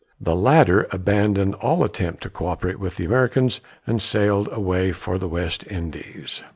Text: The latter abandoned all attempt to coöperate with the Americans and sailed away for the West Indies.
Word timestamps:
The 0.19 0.35
latter 0.35 0.87
abandoned 0.89 1.53
all 1.53 1.83
attempt 1.83 2.23
to 2.23 2.29
coöperate 2.31 2.77
with 2.77 2.95
the 2.95 3.05
Americans 3.05 3.61
and 3.85 4.01
sailed 4.01 4.49
away 4.51 4.91
for 4.93 5.19
the 5.19 5.29
West 5.29 5.63
Indies. 5.71 6.41